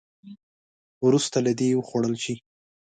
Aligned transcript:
وروسته 1.05 1.37
دې 1.59 1.69
وخوړل 1.79 2.15
شي. 2.23 2.35